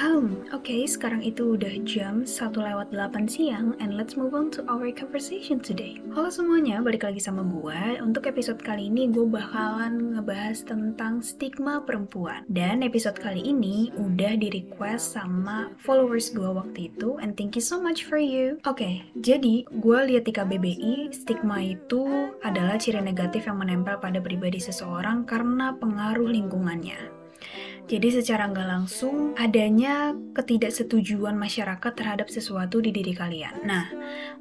Um, 0.00 0.48
okay, 0.56 0.88
sekarang 0.88 1.20
itu 1.20 1.60
udah 1.60 1.76
jam 1.84 2.24
1 2.24 2.56
lewat 2.56 2.88
8 2.88 3.28
siang 3.28 3.76
and 3.84 4.00
let's 4.00 4.16
move 4.16 4.32
on 4.32 4.48
to 4.48 4.64
our 4.64 4.88
conversation 4.96 5.60
today. 5.60 6.00
Halo 6.16 6.32
semuanya, 6.32 6.80
balik 6.80 7.04
lagi 7.04 7.20
sama 7.20 7.44
gue. 7.44 8.00
Untuk 8.00 8.24
episode 8.24 8.64
kali 8.64 8.88
ini 8.88 9.12
gue 9.12 9.28
bakalan 9.28 10.16
ngebahas 10.16 10.64
tentang 10.64 11.20
stigma 11.20 11.84
perempuan. 11.84 12.48
Dan 12.48 12.80
episode 12.80 13.20
kali 13.20 13.44
ini 13.44 13.92
udah 13.92 14.40
di 14.40 14.48
request 14.48 15.20
sama 15.20 15.68
followers 15.76 16.32
gue 16.32 16.48
waktu 16.48 16.88
itu 16.88 17.20
and 17.20 17.36
thank 17.36 17.52
you 17.52 17.60
so 17.60 17.76
much 17.76 18.08
for 18.08 18.16
you. 18.16 18.56
Oke, 18.64 18.80
okay, 18.80 18.94
jadi 19.20 19.68
gue 19.68 19.98
lihat 20.16 20.24
di 20.24 20.32
KBBI, 20.32 21.12
stigma 21.12 21.60
itu 21.60 22.32
adalah 22.40 22.80
ciri 22.80 23.04
negatif 23.04 23.44
yang 23.44 23.60
menempel 23.60 24.00
pada 24.00 24.16
pribadi 24.24 24.64
seseorang 24.64 25.28
karena 25.28 25.76
pengaruh 25.76 26.32
lingkungannya. 26.32 27.19
Jadi 27.90 28.22
secara 28.22 28.46
nggak 28.46 28.68
langsung 28.70 29.34
adanya 29.34 30.14
ketidaksetujuan 30.30 31.34
masyarakat 31.34 31.90
terhadap 31.90 32.30
sesuatu 32.30 32.78
di 32.78 32.94
diri 32.94 33.10
kalian. 33.10 33.66
Nah, 33.66 33.90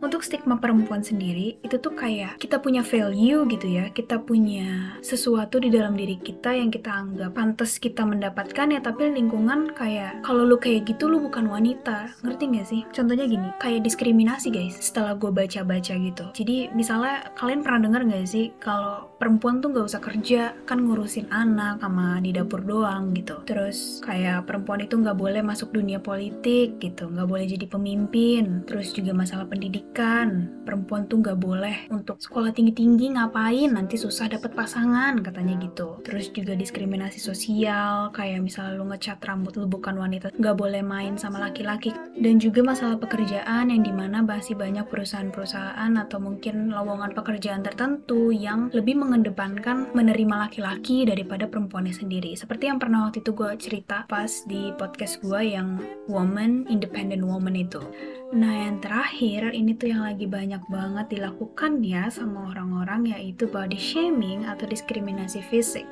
untuk 0.05 0.21
stigma 0.21 0.61
perempuan 0.61 1.01
sendiri 1.01 1.57
itu 1.65 1.81
tuh 1.81 1.97
kayak 1.97 2.37
kita 2.37 2.61
punya 2.61 2.85
value 2.85 3.49
gitu 3.49 3.65
ya, 3.65 3.89
kita 3.89 4.21
punya 4.21 4.93
sesuatu 5.01 5.57
di 5.57 5.73
dalam 5.73 5.97
diri 5.97 6.21
kita 6.21 6.53
yang 6.53 6.69
kita 6.69 6.93
anggap 6.93 7.33
pantas 7.33 7.81
kita 7.81 8.05
mendapatkan 8.05 8.69
ya, 8.69 8.79
tapi 8.85 9.09
lingkungan 9.09 9.73
kayak 9.73 10.21
kalau 10.21 10.45
lu 10.45 10.61
kayak 10.61 10.85
gitu 10.85 11.09
lu 11.09 11.17
bukan 11.17 11.49
wanita, 11.49 12.13
ngerti 12.21 12.43
nggak 12.53 12.67
sih? 12.69 12.81
Contohnya 12.93 13.25
gini, 13.25 13.49
kayak 13.57 13.81
diskriminasi 13.81 14.53
guys. 14.53 14.77
Setelah 14.77 15.17
gue 15.17 15.33
baca-baca 15.33 15.97
gitu, 15.97 16.25
jadi 16.37 16.69
misalnya 16.77 17.33
kalian 17.33 17.65
pernah 17.65 17.81
dengar 17.89 18.05
nggak 18.05 18.29
sih 18.29 18.53
kalau 18.61 19.09
perempuan 19.17 19.57
tuh 19.57 19.73
nggak 19.73 19.89
usah 19.89 20.01
kerja, 20.05 20.53
kan 20.69 20.85
ngurusin 20.85 21.33
anak 21.33 21.81
sama 21.81 22.21
di 22.21 22.29
dapur 22.29 22.61
doang 22.61 23.09
gitu 23.17 23.38
terus 23.43 23.99
kayak 24.03 24.47
perempuan 24.47 24.83
itu 24.83 24.95
nggak 24.97 25.17
boleh 25.17 25.41
masuk 25.43 25.71
dunia 25.75 25.99
politik 25.99 26.79
gitu 26.79 27.09
nggak 27.11 27.27
boleh 27.29 27.45
jadi 27.45 27.65
pemimpin. 27.69 28.63
Terus 28.65 28.95
juga 28.95 29.11
masalah 29.11 29.45
pendidikan 29.47 30.49
perempuan 30.63 31.05
tuh 31.09 31.21
nggak 31.21 31.39
boleh 31.39 31.89
untuk 31.91 32.21
sekolah 32.21 32.53
tinggi-tinggi 32.55 33.15
ngapain? 33.17 33.73
Nanti 33.73 33.99
susah 33.99 34.29
dapet 34.31 34.53
pasangan 34.53 35.19
katanya 35.19 35.59
gitu. 35.63 35.99
Terus 36.05 36.31
juga 36.31 36.55
diskriminasi 36.55 37.19
sosial 37.19 38.13
kayak 38.15 38.43
misalnya 38.43 38.79
lu 38.79 38.87
ngecat 38.89 39.19
rambut 39.23 39.57
lu 39.57 39.65
bukan 39.67 39.97
wanita 39.97 40.31
nggak 40.35 40.55
boleh 40.55 40.81
main 40.85 41.19
sama 41.19 41.41
laki-laki. 41.43 41.91
Dan 42.15 42.39
juga 42.39 42.63
masalah 42.63 42.95
pekerjaan 42.99 43.71
yang 43.71 43.81
di 43.83 43.93
mana 43.93 44.21
masih 44.23 44.55
banyak 44.55 44.87
perusahaan-perusahaan 44.87 45.91
atau 45.99 46.17
mungkin 46.21 46.71
lowongan 46.71 47.11
pekerjaan 47.11 47.61
tertentu 47.65 48.31
yang 48.31 48.71
lebih 48.71 48.95
mengedepankan 48.99 49.91
menerima 49.91 50.47
laki-laki 50.47 51.03
daripada 51.03 51.49
perempuannya 51.49 51.91
sendiri. 51.91 52.33
Seperti 52.37 52.71
yang 52.71 52.79
pernah 52.79 53.07
waktu 53.07 53.19
itu 53.19 53.28
gue 53.31 53.51
cerita 53.59 54.05
pas 54.09 54.29
di 54.45 54.73
podcast 54.75 55.21
gue 55.21 55.41
yang 55.55 55.81
woman 56.07 56.65
independent 56.69 57.23
woman 57.25 57.55
itu 57.55 57.81
Nah 58.29 58.69
yang 58.69 58.77
terakhir 58.77 59.57
ini 59.57 59.73
tuh 59.73 59.89
yang 59.89 60.05
lagi 60.05 60.29
banyak 60.29 60.61
banget 60.69 61.17
dilakukan 61.17 61.81
ya 61.81 62.13
sama 62.13 62.53
orang-orang 62.53 63.09
yaitu 63.09 63.49
body 63.49 63.73
shaming 63.73 64.45
atau 64.45 64.69
diskriminasi 64.69 65.41
fisik. 65.49 65.89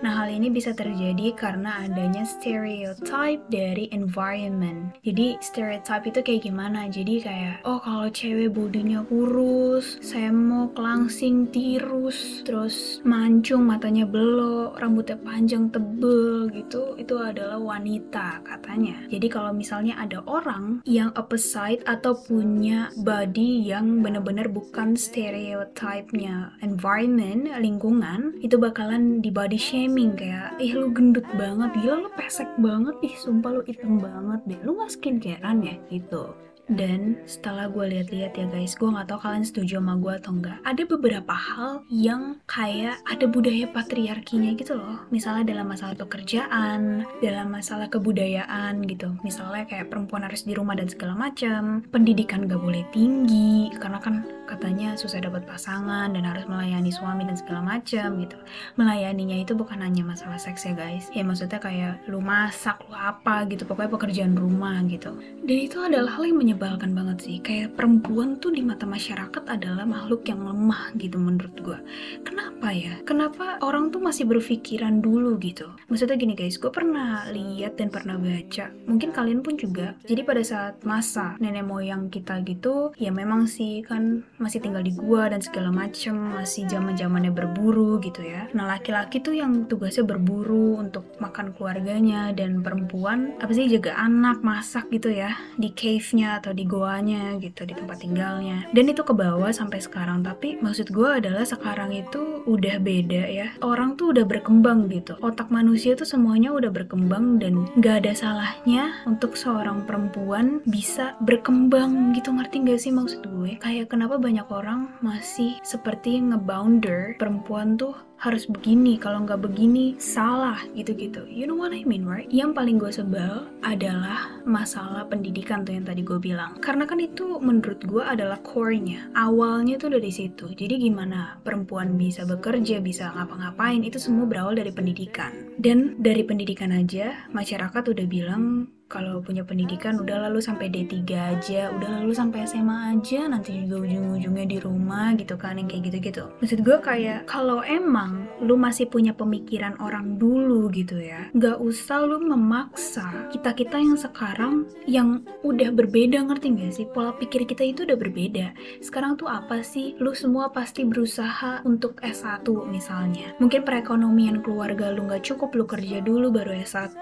Nah 0.00 0.24
hal 0.24 0.32
ini 0.32 0.48
bisa 0.48 0.72
terjadi 0.72 1.36
karena 1.36 1.84
adanya 1.84 2.24
stereotype 2.24 3.44
dari 3.52 3.92
environment. 3.92 4.96
Jadi 5.04 5.36
stereotype 5.44 6.08
itu 6.08 6.20
kayak 6.24 6.42
gimana? 6.48 6.88
Jadi 6.88 7.20
kayak 7.20 7.68
oh 7.68 7.76
kalau 7.84 8.08
cewek 8.08 8.56
bodinya 8.56 9.04
kurus, 9.04 10.00
semok, 10.00 10.80
langsing, 10.80 11.52
tirus, 11.52 12.40
terus 12.48 13.04
mancung, 13.04 13.68
matanya 13.68 14.08
belok, 14.08 14.80
rambutnya 14.80 15.20
panjang 15.20 15.68
tebel 15.68 16.48
gitu, 16.48 16.63
itu 16.96 17.16
adalah 17.18 17.60
wanita 17.60 18.40
katanya. 18.46 19.04
Jadi 19.10 19.26
kalau 19.28 19.50
misalnya 19.52 19.98
ada 19.98 20.22
orang 20.24 20.80
yang 20.88 21.10
opposite 21.18 21.84
atau 21.84 22.16
punya 22.16 22.88
body 23.02 23.64
yang 23.66 24.00
benar-benar 24.00 24.48
bukan 24.48 24.94
stereotype-nya 24.94 26.56
environment, 26.64 27.50
lingkungan, 27.60 28.36
itu 28.40 28.56
bakalan 28.56 29.20
di 29.20 29.28
body 29.28 29.58
shaming 29.58 30.14
kayak, 30.14 30.54
ih 30.62 30.72
lu 30.74 30.90
gendut 30.90 31.26
banget, 31.34 31.70
gila 31.80 32.06
lu 32.06 32.10
pesek 32.14 32.48
banget, 32.60 32.94
ih 33.02 33.14
sumpah 33.18 33.50
lu 33.54 33.62
hitam 33.66 34.00
banget 34.00 34.40
deh, 34.46 34.60
lu 34.62 34.78
gak 34.78 34.92
skincarean 34.92 35.58
ya 35.64 35.74
gitu. 35.90 36.34
Dan 36.68 37.20
setelah 37.28 37.68
gue 37.68 37.84
lihat-lihat 37.92 38.40
ya 38.40 38.46
guys, 38.48 38.72
gue 38.72 38.88
nggak 38.88 39.12
tahu 39.12 39.20
kalian 39.20 39.44
setuju 39.44 39.80
sama 39.80 40.00
gue 40.00 40.12
atau 40.16 40.32
enggak. 40.32 40.58
Ada 40.64 40.82
beberapa 40.88 41.34
hal 41.36 41.84
yang 41.92 42.40
kayak 42.48 43.04
ada 43.04 43.28
budaya 43.28 43.68
patriarkinya 43.68 44.56
gitu 44.56 44.80
loh. 44.80 45.04
Misalnya 45.12 45.44
dalam 45.44 45.68
masalah 45.68 45.92
pekerjaan, 45.92 47.04
dalam 47.20 47.52
masalah 47.52 47.92
kebudayaan 47.92 48.80
gitu. 48.88 49.12
Misalnya 49.20 49.68
kayak 49.68 49.92
perempuan 49.92 50.24
harus 50.24 50.48
di 50.48 50.56
rumah 50.56 50.72
dan 50.72 50.88
segala 50.88 51.12
macam. 51.12 51.84
Pendidikan 51.92 52.48
gak 52.48 52.60
boleh 52.60 52.84
tinggi 52.96 53.68
karena 53.76 54.00
kan 54.00 54.24
katanya 54.44 54.92
susah 54.96 55.24
dapat 55.24 55.44
pasangan 55.48 56.12
dan 56.12 56.24
harus 56.24 56.44
melayani 56.48 56.92
suami 56.92 57.28
dan 57.28 57.36
segala 57.36 57.60
macam 57.64 58.20
gitu. 58.20 58.36
Melayaninya 58.80 59.36
itu 59.40 59.52
bukan 59.52 59.80
hanya 59.84 60.04
masalah 60.04 60.40
seks 60.40 60.64
ya 60.64 60.72
guys. 60.72 61.12
Ya 61.12 61.24
maksudnya 61.24 61.60
kayak 61.60 62.08
lu 62.08 62.24
masak, 62.24 62.80
lu 62.88 62.96
apa 62.96 63.44
gitu. 63.52 63.68
Pokoknya 63.68 63.92
pekerjaan 63.92 64.32
rumah 64.36 64.80
gitu. 64.88 65.12
Dan 65.44 65.56
itu 65.60 65.76
adalah 65.80 66.16
hal 66.16 66.24
yang 66.24 66.40
menyebalkan 66.54 66.94
banget 66.94 67.18
sih. 67.26 67.36
Kayak 67.42 67.74
perempuan 67.74 68.38
tuh 68.38 68.54
di 68.54 68.62
mata 68.62 68.86
masyarakat 68.86 69.42
adalah 69.50 69.82
makhluk 69.82 70.22
yang 70.30 70.46
lemah 70.46 70.94
gitu 70.94 71.18
menurut 71.18 71.54
gue. 71.58 71.78
Kenapa 72.22 72.70
ya? 72.70 73.02
Kenapa 73.02 73.58
orang 73.58 73.90
tuh 73.90 73.98
masih 73.98 74.22
berpikiran 74.30 75.02
dulu 75.02 75.34
gitu? 75.42 75.66
Maksudnya 75.90 76.14
gini 76.14 76.38
guys, 76.38 76.62
gue 76.62 76.70
pernah 76.70 77.26
lihat 77.34 77.82
dan 77.82 77.90
pernah 77.90 78.14
baca. 78.14 78.70
Mungkin 78.86 79.10
kalian 79.10 79.42
pun 79.42 79.58
juga. 79.58 79.98
Jadi 80.06 80.22
pada 80.22 80.42
saat 80.46 80.78
masa 80.86 81.34
nenek 81.42 81.66
moyang 81.66 82.06
kita 82.06 82.38
gitu, 82.46 82.94
ya 82.94 83.10
memang 83.10 83.50
sih 83.50 83.82
kan 83.82 84.22
masih 84.38 84.60
tinggal 84.60 84.84
di 84.84 84.92
gua 84.92 85.32
dan 85.32 85.40
segala 85.40 85.72
macem 85.72 86.14
masih 86.14 86.68
zaman 86.68 86.92
zamannya 86.94 87.32
berburu 87.32 87.96
gitu 88.04 88.20
ya 88.20 88.46
nah 88.52 88.68
laki-laki 88.68 89.24
tuh 89.24 89.32
yang 89.32 89.64
tugasnya 89.64 90.04
berburu 90.04 90.76
untuk 90.76 91.08
makan 91.16 91.56
keluarganya 91.56 92.30
dan 92.36 92.60
perempuan 92.60 93.32
apa 93.40 93.50
sih 93.56 93.66
jaga 93.72 93.96
anak 93.96 94.44
masak 94.44 94.86
gitu 94.92 95.08
ya 95.08 95.32
di 95.56 95.72
cave-nya 95.72 96.43
atau 96.44 96.52
di 96.52 96.68
goanya 96.68 97.40
gitu 97.40 97.64
di 97.64 97.72
tempat 97.72 98.04
tinggalnya. 98.04 98.68
Dan 98.76 98.92
itu 98.92 99.00
ke 99.00 99.16
bawah 99.16 99.48
sampai 99.48 99.80
sekarang 99.80 100.20
tapi 100.20 100.60
maksud 100.60 100.92
gua 100.92 101.16
adalah 101.16 101.48
sekarang 101.48 101.96
itu 101.96 102.44
udah 102.44 102.76
beda 102.84 103.24
ya. 103.32 103.48
Orang 103.64 103.96
tuh 103.96 104.12
udah 104.12 104.28
berkembang 104.28 104.92
gitu. 104.92 105.16
Otak 105.24 105.48
manusia 105.48 105.96
tuh 105.96 106.04
semuanya 106.04 106.52
udah 106.52 106.68
berkembang 106.68 107.40
dan 107.40 107.64
gak 107.80 108.04
ada 108.04 108.12
salahnya 108.12 108.92
untuk 109.08 109.40
seorang 109.40 109.88
perempuan 109.88 110.60
bisa 110.68 111.16
berkembang 111.24 112.12
gitu. 112.12 112.28
Ngerti 112.28 112.68
gak 112.68 112.80
sih 112.84 112.92
maksud 112.92 113.24
gue? 113.24 113.56
Kayak 113.64 113.96
kenapa 113.96 114.20
banyak 114.20 114.44
orang 114.52 114.92
masih 115.00 115.56
seperti 115.64 116.20
ngebounder 116.20 117.16
perempuan 117.16 117.80
tuh 117.80 117.96
harus 118.24 118.48
begini, 118.48 118.96
kalau 118.96 119.28
nggak 119.28 119.44
begini 119.44 120.00
salah 120.00 120.56
gitu-gitu. 120.72 121.28
You 121.28 121.44
know 121.44 121.60
what 121.60 121.76
I 121.76 121.84
mean, 121.84 122.08
right? 122.08 122.24
Yang 122.32 122.56
paling 122.56 122.80
gue 122.80 122.88
sebel 122.88 123.44
adalah 123.60 124.40
masalah 124.48 125.04
pendidikan 125.04 125.60
tuh 125.60 125.76
yang 125.76 125.84
tadi 125.84 126.00
gue 126.00 126.16
bilang. 126.16 126.56
Karena 126.64 126.88
kan 126.88 126.96
itu 127.04 127.36
menurut 127.36 127.84
gue 127.84 128.00
adalah 128.00 128.40
core-nya. 128.40 129.12
Awalnya 129.12 129.76
tuh 129.76 129.92
dari 129.92 130.08
situ. 130.08 130.48
Jadi 130.56 130.88
gimana 130.88 131.36
perempuan 131.44 132.00
bisa 132.00 132.24
bekerja, 132.24 132.80
bisa 132.80 133.12
ngapa-ngapain, 133.12 133.84
itu 133.84 134.00
semua 134.00 134.24
berawal 134.24 134.56
dari 134.56 134.72
pendidikan. 134.72 135.52
Dan 135.60 136.00
dari 136.00 136.24
pendidikan 136.24 136.72
aja, 136.72 137.28
masyarakat 137.28 137.84
udah 137.92 138.06
bilang 138.08 138.72
kalau 138.88 139.24
punya 139.24 139.42
pendidikan 139.42 139.96
udah 139.98 140.28
lalu 140.28 140.44
sampai 140.44 140.68
D3 140.68 141.00
aja, 141.16 141.72
udah 141.72 141.88
lalu 142.00 142.12
sampai 142.12 142.44
SMA 142.44 142.94
aja, 142.94 143.26
nanti 143.26 143.64
juga 143.64 143.88
ujung-ujungnya 143.88 144.46
di 144.46 144.58
rumah 144.60 145.16
gitu 145.16 145.34
kan 145.40 145.56
yang 145.56 145.66
kayak 145.66 145.88
gitu-gitu. 145.88 146.28
Maksud 146.38 146.60
gue 146.60 146.78
kayak 146.78 147.24
kalau 147.24 147.64
emang 147.64 148.28
lu 148.44 148.60
masih 148.60 148.86
punya 148.86 149.16
pemikiran 149.16 149.74
orang 149.80 150.20
dulu 150.20 150.68
gitu 150.70 151.00
ya, 151.00 151.32
nggak 151.32 151.58
usah 151.62 152.04
lu 152.04 152.20
memaksa 152.20 153.30
kita-kita 153.32 153.80
yang 153.80 153.96
sekarang 153.96 154.68
yang 154.84 155.24
udah 155.42 155.72
berbeda 155.72 156.20
ngerti 156.26 156.46
gak 156.54 156.72
sih? 156.76 156.86
Pola 156.90 157.16
pikir 157.16 157.48
kita 157.48 157.64
itu 157.64 157.88
udah 157.88 157.96
berbeda. 157.96 158.52
Sekarang 158.84 159.16
tuh 159.16 159.30
apa 159.30 159.64
sih? 159.64 159.96
Lu 159.98 160.12
semua 160.12 160.52
pasti 160.52 160.84
berusaha 160.84 161.64
untuk 161.64 161.98
S1 162.04 162.44
misalnya. 162.68 163.32
Mungkin 163.40 163.64
perekonomian 163.64 164.44
keluarga 164.44 164.92
lu 164.92 165.08
nggak 165.08 165.24
cukup, 165.24 165.56
lu 165.56 165.64
kerja 165.64 166.04
dulu 166.04 166.30
baru 166.30 166.52
S1. 166.62 167.00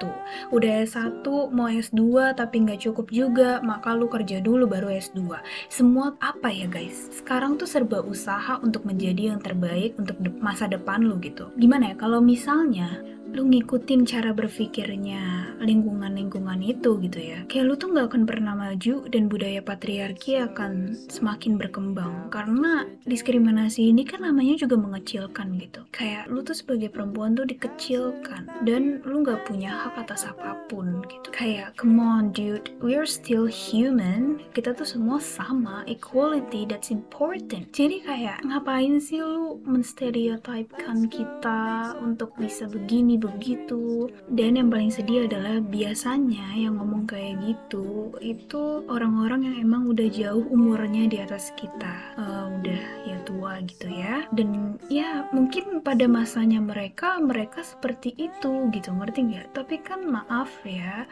Udah 0.55 0.73
S1 0.87 1.25
mau 1.51 1.72
S2 1.73 2.37
tapi 2.37 2.69
nggak 2.69 2.85
cukup 2.85 3.09
juga, 3.09 3.65
maka 3.65 3.97
lu 3.97 4.07
kerja 4.13 4.45
dulu 4.45 4.69
baru 4.69 4.93
S2. 4.93 5.41
Semua 5.73 6.13
apa 6.21 6.53
ya 6.53 6.69
guys? 6.69 7.09
Sekarang 7.09 7.57
tuh 7.57 7.65
serba 7.65 8.05
usaha 8.05 8.61
untuk 8.61 8.85
menjadi 8.85 9.33
yang 9.33 9.41
terbaik 9.41 9.97
untuk 9.97 10.21
de 10.21 10.29
masa 10.39 10.69
depan 10.69 11.01
lu 11.01 11.17
gitu. 11.25 11.49
Gimana 11.57 11.93
ya 11.93 11.97
kalau 11.97 12.21
misalnya 12.21 13.01
lu 13.33 13.49
ngikutin 13.49 14.05
cara 14.05 14.37
berpikirnya 14.37 15.57
lingkungan-lingkungan 15.65 16.61
itu 16.61 17.01
gitu 17.01 17.17
ya. 17.17 17.41
Kayak 17.49 17.65
lu 17.65 17.75
tuh 17.81 17.89
nggak 17.97 18.07
akan 18.13 18.23
pernah 18.29 18.53
maju 18.53 19.09
dan 19.09 19.33
budaya 19.33 19.65
patriarki 19.65 20.37
akan 20.37 20.93
semakin 21.09 21.57
berkembang. 21.57 22.29
Karena 22.29 22.85
diskriminasi 23.09 23.89
ini 23.89 24.05
kan 24.05 24.29
namanya 24.29 24.61
juga 24.61 24.77
mengecilkan 24.77 25.57
gitu. 25.57 25.81
Kayak 25.97 26.29
lu 26.29 26.45
tuh 26.45 26.53
sebagai 26.53 26.93
perempuan 26.93 27.33
tuh 27.33 27.49
dikecilkan 27.49 28.53
dan 28.69 29.01
lu 29.09 29.25
nggak 29.25 29.49
punya 29.49 29.89
hak 29.89 30.05
atas 30.05 30.29
apa 30.29 30.61
pun 30.69 31.01
gitu. 31.09 31.33
Kayak 31.33 31.73
come 31.81 32.05
on 32.05 32.37
dude 32.37 32.69
we're 32.85 33.09
still 33.09 33.49
human. 33.49 34.45
Kita 34.53 34.77
tuh 34.77 34.85
semua 34.85 35.17
sama 35.23 35.89
equality 35.89 36.69
that's 36.69 36.93
important. 36.93 37.73
Jadi 37.73 38.05
kayak 38.05 38.45
ngapain 38.45 39.01
sih 39.01 39.25
lu 39.25 39.57
menstereotipkan 39.65 41.09
kita 41.09 41.97
untuk 41.97 42.37
bisa 42.37 42.69
begini 42.69 43.22
begitu. 43.23 44.11
Dan 44.27 44.59
yang 44.59 44.69
paling 44.69 44.91
sedih 44.91 45.31
adalah 45.31 45.63
biasanya 45.63 46.59
yang 46.59 46.83
ngomong 46.83 47.07
kayak 47.07 47.39
gitu 47.47 48.11
itu 48.19 48.83
orang-orang 48.91 49.47
yang 49.47 49.57
emang 49.63 49.87
udah 49.87 50.09
jauh 50.11 50.43
umurnya 50.51 51.07
di 51.07 51.23
atas 51.23 51.55
kita 51.55 52.19
uh, 52.19 52.51
udah 52.59 52.83
ya 53.07 53.19
tua 53.23 53.63
gitu 53.63 53.87
ya. 53.87 54.27
Dan 54.35 54.79
ya 54.91 55.31
mungkin 55.31 55.81
pada 55.87 56.11
masanya 56.11 56.59
mereka 56.59 57.23
mereka 57.23 57.63
seperti 57.63 58.11
itu 58.19 58.67
gitu 58.75 58.91
ngerti 58.91 59.31
nggak? 59.31 59.55
Tapi 59.55 59.79
kan 59.87 60.03
maaf 60.03 60.51
ya 60.67 61.07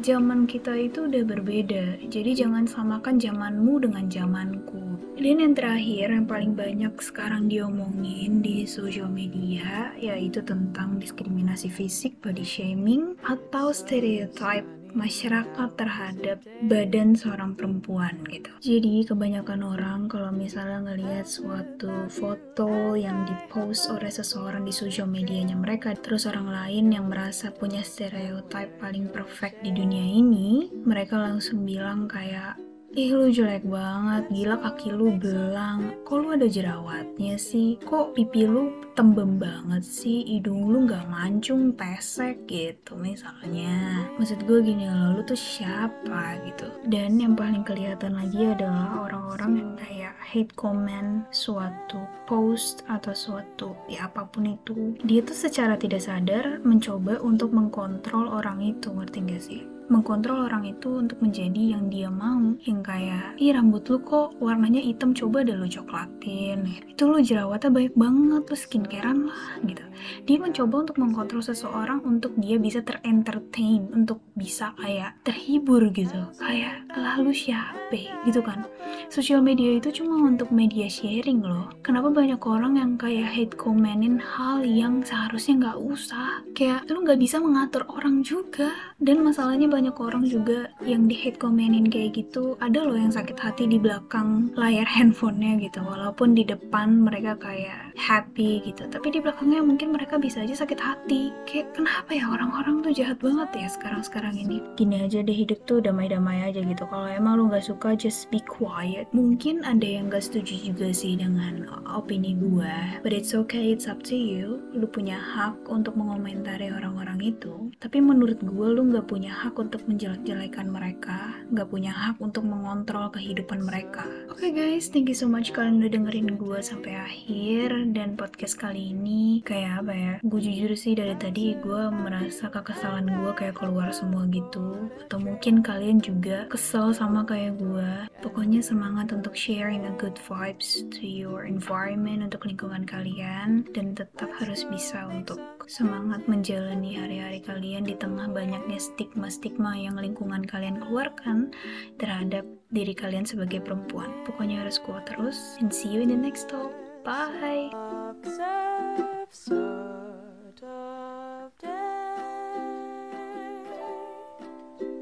zaman 0.00 0.48
kita 0.48 0.72
itu 0.78 1.04
udah 1.10 1.22
berbeda. 1.28 2.00
Jadi 2.08 2.30
jangan 2.32 2.64
samakan 2.64 3.20
zamanmu 3.20 3.84
dengan 3.84 4.06
zamanku. 4.08 4.80
Dan 5.20 5.36
yang 5.42 5.52
terakhir 5.52 6.16
yang 6.16 6.24
paling 6.24 6.56
banyak 6.56 6.94
sekarang 7.02 7.50
diomongin 7.50 8.40
di 8.40 8.64
sosial 8.64 9.10
media 9.10 9.92
yaitu 10.00 10.40
tentang 10.46 10.96
diskriminasi 10.96 11.49
fisik 11.56 12.20
body 12.22 12.46
shaming 12.46 13.18
atau 13.26 13.74
stereotype 13.74 14.66
masyarakat 14.94 15.68
terhadap 15.78 16.42
badan 16.66 17.14
seorang 17.14 17.54
perempuan 17.54 18.18
gitu. 18.26 18.50
Jadi 18.58 19.06
kebanyakan 19.06 19.60
orang 19.62 20.00
kalau 20.10 20.34
misalnya 20.34 20.82
ngelihat 20.92 21.26
suatu 21.26 22.10
foto 22.10 22.98
yang 22.98 23.26
dipost 23.26 23.90
oleh 23.90 24.10
seseorang 24.10 24.66
di 24.66 24.74
sosial 24.74 25.06
medianya 25.06 25.54
mereka, 25.54 25.94
terus 25.94 26.26
orang 26.26 26.50
lain 26.50 26.90
yang 26.90 27.06
merasa 27.06 27.54
punya 27.54 27.82
stereotype 27.86 28.78
paling 28.82 29.06
perfect 29.10 29.62
di 29.62 29.70
dunia 29.70 30.02
ini, 30.02 30.70
mereka 30.82 31.18
langsung 31.18 31.62
bilang 31.62 32.10
kayak 32.10 32.58
Ih 32.90 33.14
lu 33.14 33.30
jelek 33.30 33.62
banget, 33.70 34.26
gila 34.34 34.58
kaki 34.58 34.90
lu 34.90 35.14
belang 35.14 35.94
Kok 36.02 36.16
lu 36.18 36.34
ada 36.34 36.50
jerawatnya 36.50 37.38
sih? 37.38 37.78
Kok 37.86 38.18
pipi 38.18 38.50
lu 38.50 38.82
tembem 38.98 39.38
banget 39.38 39.86
sih? 39.86 40.26
Hidung 40.26 40.66
lu 40.66 40.90
gak 40.90 41.06
mancung, 41.06 41.70
pesek 41.70 42.50
gitu 42.50 42.98
misalnya 42.98 44.10
Maksud 44.18 44.42
gue 44.42 44.58
gini 44.66 44.90
loh, 44.90 45.14
lu 45.14 45.22
tuh 45.22 45.38
siapa 45.38 46.42
gitu 46.42 46.66
Dan 46.90 47.22
yang 47.22 47.38
paling 47.38 47.62
kelihatan 47.62 48.18
lagi 48.18 48.58
adalah 48.58 49.06
orang-orang 49.06 49.52
yang 49.62 49.72
kayak 49.78 50.14
hate 50.26 50.50
comment 50.58 51.22
suatu 51.30 52.02
post 52.26 52.82
atau 52.90 53.14
suatu 53.14 53.70
ya 53.86 54.10
apa 54.10 54.26
pun 54.26 54.50
itu 54.50 54.98
Dia 55.06 55.22
tuh 55.22 55.38
secara 55.38 55.78
tidak 55.78 56.02
sadar 56.02 56.58
mencoba 56.66 57.22
untuk 57.22 57.54
mengkontrol 57.54 58.34
orang 58.34 58.58
itu, 58.66 58.90
ngerti 58.90 59.18
gak 59.30 59.44
sih? 59.46 59.62
Mengkontrol 59.90 60.46
orang 60.46 60.64
itu 60.70 61.02
untuk 61.02 61.18
menjadi 61.18 61.76
yang 61.76 61.90
dia 61.90 62.08
mau. 62.08 62.54
Yang 62.62 62.80
kayak 62.86 63.24
ih 63.36 63.52
rambut 63.52 63.82
lu 63.90 63.98
kok 64.00 64.38
warnanya 64.38 64.78
hitam 64.78 65.12
coba 65.12 65.42
deh 65.42 65.58
lu 65.58 65.66
coklatin. 65.66 66.64
Itu 66.86 67.10
lu 67.10 67.18
jerawatnya 67.20 67.70
banyak 67.74 67.94
banget 67.98 68.42
lu 68.46 68.56
skincarean 68.56 69.18
lah 69.26 69.44
gitu. 69.66 69.84
Dia 70.24 70.36
mencoba 70.38 70.86
untuk 70.86 70.96
mengkontrol 71.02 71.42
seseorang 71.42 72.00
untuk 72.06 72.32
dia 72.38 72.56
bisa 72.56 72.80
terentertain 72.80 73.90
untuk 73.90 74.22
bisa 74.38 74.72
kayak 74.78 75.18
terhibur 75.26 75.90
gitu. 75.90 76.30
Kayak 76.38 76.86
lalu 76.94 77.34
siapa? 77.34 77.98
Gitu 78.24 78.40
kan. 78.40 78.64
Sosial 79.10 79.42
media 79.42 79.74
itu 79.76 79.90
cuma 79.90 80.22
untuk 80.22 80.54
media 80.54 80.86
sharing 80.86 81.42
loh. 81.42 81.74
Kenapa 81.82 82.14
banyak 82.14 82.38
orang 82.46 82.78
yang 82.78 82.94
kayak 82.94 83.26
hate 83.34 83.56
commentin 83.58 84.22
hal 84.22 84.62
yang 84.62 85.02
seharusnya 85.02 85.58
nggak 85.58 85.78
usah? 85.82 86.46
Kayak 86.54 86.86
lu 86.86 87.02
nggak 87.02 87.18
bisa 87.18 87.42
mengatur 87.42 87.82
orang 87.90 88.22
juga. 88.22 88.70
Dan 89.00 89.26
masalahnya 89.26 89.66
banyak 89.66 89.79
orang 89.88 90.28
juga 90.28 90.68
yang 90.84 91.08
di 91.08 91.16
hate 91.16 91.40
commentin 91.40 91.88
kayak 91.88 92.12
gitu. 92.20 92.60
Ada 92.60 92.84
loh 92.84 92.98
yang 92.98 93.08
sakit 93.08 93.40
hati 93.40 93.64
di 93.64 93.80
belakang 93.80 94.52
layar 94.52 94.84
handphonenya 95.00 95.64
gitu. 95.64 95.80
Walaupun 95.80 96.36
di 96.36 96.44
depan 96.44 97.00
mereka 97.00 97.40
kayak 97.40 97.89
happy 97.96 98.62
gitu. 98.66 98.86
Tapi 98.86 99.14
di 99.14 99.18
belakangnya 99.22 99.62
mungkin 99.64 99.94
mereka 99.94 100.18
bisa 100.18 100.42
aja 100.42 100.64
sakit 100.64 100.80
hati. 100.80 101.30
Kayak 101.46 101.74
kenapa 101.74 102.10
ya 102.14 102.26
orang-orang 102.28 102.82
tuh 102.84 102.92
jahat 102.94 103.18
banget 103.18 103.48
ya 103.56 103.68
sekarang-sekarang 103.70 104.34
ini? 104.36 104.62
Gini 104.76 105.02
aja 105.02 105.22
deh 105.22 105.34
hidup 105.34 105.62
tuh 105.64 105.80
damai-damai 105.82 106.50
aja 106.50 106.60
gitu. 106.62 106.84
Kalau 106.86 107.08
emang 107.08 107.38
lu 107.40 107.50
gak 107.50 107.66
suka 107.66 107.94
just 107.96 108.28
be 108.28 108.42
quiet. 108.44 109.08
Mungkin 109.14 109.62
ada 109.66 109.86
yang 109.86 110.10
gak 110.10 110.26
setuju 110.26 110.72
juga 110.72 110.90
sih 110.90 111.16
dengan 111.16 111.66
opini 111.90 112.36
gue 112.38 113.00
but 113.02 113.14
it's 113.14 113.32
okay 113.32 113.72
it's 113.72 113.86
up 113.86 114.02
to 114.02 114.14
you. 114.14 114.60
Lu 114.74 114.86
punya 114.86 115.16
hak 115.16 115.66
untuk 115.70 115.96
mengomentari 115.96 116.70
orang-orang 116.70 117.20
itu. 117.22 117.72
Tapi 117.80 118.02
menurut 118.02 118.40
gue 118.42 118.66
lu 118.70 118.82
gak 118.92 119.08
punya 119.08 119.32
hak 119.32 119.56
untuk 119.56 119.84
menjelek-jelekan 119.86 120.68
mereka, 120.68 121.34
gak 121.54 121.68
punya 121.70 121.92
hak 121.94 122.18
untuk 122.18 122.44
mengontrol 122.46 123.08
kehidupan 123.12 123.64
mereka. 123.64 124.06
Oke 124.28 124.48
okay 124.48 124.52
guys, 124.52 124.90
thank 124.90 125.06
you 125.08 125.16
so 125.16 125.28
much 125.28 125.52
kalian 125.54 125.82
udah 125.82 125.92
dengerin 125.92 126.36
gue 126.36 126.58
sampai 126.60 126.92
akhir 126.96 127.89
dan 127.94 128.18
podcast 128.18 128.58
kali 128.58 128.96
ini 128.96 129.44
kayak 129.46 129.84
apa 129.84 129.92
ya? 129.94 130.14
Gue 130.24 130.40
jujur 130.42 130.72
sih 130.74 130.98
dari 130.98 131.14
tadi 131.14 131.54
gue 131.60 131.82
merasa 131.92 132.50
kekesalan 132.50 133.06
gue 133.06 133.32
kayak 133.36 133.60
keluar 133.60 133.92
semua 133.94 134.26
gitu. 134.32 134.90
Atau 135.06 135.22
mungkin 135.22 135.62
kalian 135.62 136.02
juga 136.02 136.50
kesel 136.50 136.90
sama 136.90 137.22
kayak 137.22 137.60
gue. 137.60 137.90
Pokoknya 138.24 138.64
semangat 138.64 139.14
untuk 139.14 139.38
sharing 139.38 139.86
a 139.86 139.94
good 140.00 140.18
vibes 140.26 140.82
to 140.90 141.06
your 141.06 141.46
environment 141.46 142.26
untuk 142.26 142.48
lingkungan 142.48 142.82
kalian 142.88 143.68
dan 143.76 143.94
tetap 143.94 144.32
harus 144.40 144.66
bisa 144.66 145.06
untuk 145.06 145.38
semangat 145.70 146.26
menjalani 146.26 146.98
hari-hari 146.98 147.38
kalian 147.38 147.86
di 147.86 147.94
tengah 147.94 148.26
banyaknya 148.26 148.82
stigma-stigma 148.82 149.50
stigma 149.50 149.76
yang 149.76 149.98
lingkungan 149.98 150.46
kalian 150.46 150.78
keluarkan 150.78 151.50
terhadap 151.98 152.46
diri 152.70 152.94
kalian 152.94 153.26
sebagai 153.26 153.58
perempuan. 153.60 154.08
Pokoknya 154.24 154.62
harus 154.62 154.78
kuat 154.80 155.04
terus. 155.10 155.58
And 155.58 155.68
see 155.68 155.90
you 155.90 156.00
in 156.00 156.08
the 156.08 156.16
next 156.16 156.48
talk. 156.48 156.70
Bye. 157.04 157.70